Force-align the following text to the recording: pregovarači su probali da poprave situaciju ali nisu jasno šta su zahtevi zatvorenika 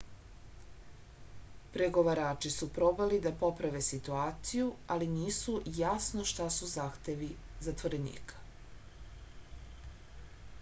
pregovarači 1.73 2.51
su 2.55 2.69
probali 2.77 3.19
da 3.25 3.33
poprave 3.43 3.81
situaciju 3.89 4.71
ali 4.95 5.11
nisu 5.13 5.55
jasno 5.81 6.25
šta 6.33 6.49
su 6.57 6.71
zahtevi 6.73 7.29
zatvorenika 7.69 8.41